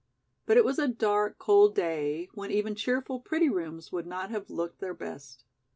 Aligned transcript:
But 0.47 0.57
it 0.57 0.65
was 0.65 0.79
a 0.79 0.87
dark, 0.87 1.37
cold 1.37 1.75
day 1.75 2.27
when 2.33 2.49
even 2.49 2.73
cheerful, 2.73 3.19
pretty 3.19 3.49
rooms 3.49 3.91
would 3.91 4.07
not 4.07 4.31
have 4.31 4.49
looked 4.49 4.79
their 4.79 4.95
best. 4.95 5.43